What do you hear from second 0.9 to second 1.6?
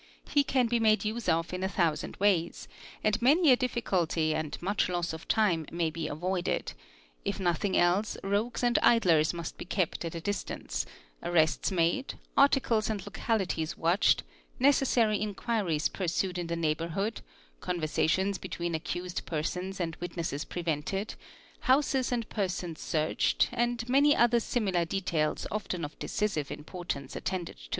use of